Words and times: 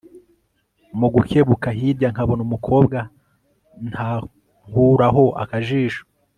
mugukebuka 0.99 1.67
hirya 1.77 2.07
nkabona 2.13 2.41
umukobwa 2.47 2.97
ntankuraho 3.89 5.23
akajisho 5.43 6.03